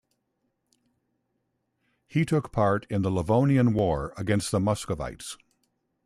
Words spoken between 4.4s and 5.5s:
Muscovites.